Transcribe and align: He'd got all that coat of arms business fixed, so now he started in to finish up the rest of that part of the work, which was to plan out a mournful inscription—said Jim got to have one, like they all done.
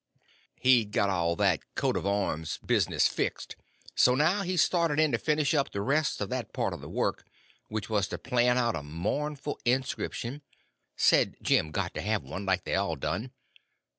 He'd 0.59 0.91
got 0.91 1.11
all 1.11 1.35
that 1.35 1.75
coat 1.75 1.95
of 1.95 2.07
arms 2.07 2.57
business 2.65 3.07
fixed, 3.07 3.55
so 3.93 4.15
now 4.15 4.41
he 4.41 4.57
started 4.57 4.99
in 4.99 5.11
to 5.11 5.19
finish 5.19 5.53
up 5.53 5.69
the 5.69 5.81
rest 5.81 6.21
of 6.21 6.29
that 6.29 6.53
part 6.53 6.73
of 6.73 6.81
the 6.81 6.89
work, 6.89 7.23
which 7.67 7.87
was 7.87 8.07
to 8.07 8.17
plan 8.17 8.57
out 8.57 8.75
a 8.75 8.81
mournful 8.81 9.59
inscription—said 9.63 11.35
Jim 11.43 11.69
got 11.69 11.93
to 11.93 12.01
have 12.01 12.23
one, 12.23 12.47
like 12.47 12.63
they 12.63 12.73
all 12.73 12.95
done. 12.95 13.29